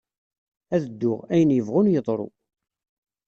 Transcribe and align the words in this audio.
Ad 0.75 0.83
dduɣ, 0.89 1.19
ayen 1.33 1.55
yebɣun 1.55 1.91
yeḍru. 1.93 2.27